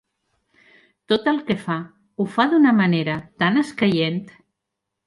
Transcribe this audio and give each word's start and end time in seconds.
Tot 1.13 1.29
el 1.33 1.37
que 1.51 1.57
fa, 1.65 1.77
ho 2.17 2.27
fa 2.39 2.49
d'una 2.55 2.75
manera 2.81 3.21
tan 3.45 3.65
escaient! 3.67 4.23